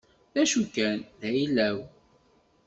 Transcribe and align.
D 0.33 0.35
acu 0.41 0.63
kan, 0.75 0.99
d 1.19 1.21
ayla-w. 1.29 1.77